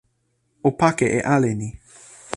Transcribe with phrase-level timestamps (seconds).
[0.67, 1.69] o pake e ale ni!